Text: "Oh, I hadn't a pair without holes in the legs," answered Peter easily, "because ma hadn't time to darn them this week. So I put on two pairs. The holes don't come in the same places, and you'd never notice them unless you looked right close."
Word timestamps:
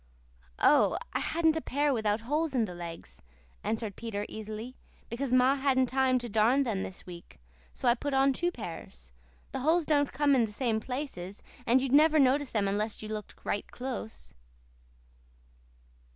"Oh, 0.57 0.97
I 1.13 1.19
hadn't 1.19 1.57
a 1.57 1.61
pair 1.61 1.93
without 1.93 2.21
holes 2.21 2.55
in 2.55 2.65
the 2.65 2.73
legs," 2.73 3.21
answered 3.63 3.95
Peter 3.95 4.25
easily, 4.27 4.75
"because 5.09 5.31
ma 5.31 5.53
hadn't 5.53 5.89
time 5.89 6.17
to 6.17 6.27
darn 6.27 6.63
them 6.63 6.81
this 6.81 7.05
week. 7.05 7.39
So 7.71 7.87
I 7.87 7.93
put 7.93 8.15
on 8.15 8.33
two 8.33 8.51
pairs. 8.51 9.11
The 9.51 9.59
holes 9.59 9.85
don't 9.85 10.11
come 10.11 10.33
in 10.33 10.45
the 10.45 10.51
same 10.53 10.79
places, 10.79 11.43
and 11.67 11.81
you'd 11.81 11.93
never 11.93 12.17
notice 12.17 12.49
them 12.49 12.67
unless 12.67 13.03
you 13.03 13.09
looked 13.09 13.35
right 13.45 13.71
close." 13.71 14.33